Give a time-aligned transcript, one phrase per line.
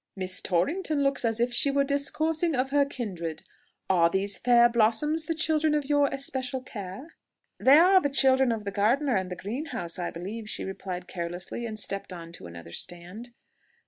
[0.15, 3.43] "Miss Torrington looks as if she were discoursing of her kindred.
[3.87, 7.13] Are these fair blossoms the children of your especial care?"
[7.59, 11.67] "They are the children of the gardener and the greenhouse, I believe," she replied carelessly,
[11.67, 13.29] and stepped on to another stand.